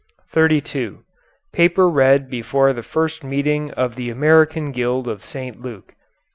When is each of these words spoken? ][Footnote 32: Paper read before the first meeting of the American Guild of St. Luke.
][Footnote 0.29 0.47
32: 0.47 1.03
Paper 1.53 1.87
read 1.87 2.27
before 2.27 2.73
the 2.73 2.81
first 2.81 3.23
meeting 3.23 3.69
of 3.69 3.93
the 3.95 4.09
American 4.09 4.71
Guild 4.71 5.07
of 5.07 5.23
St. 5.23 5.61
Luke. 5.61 5.93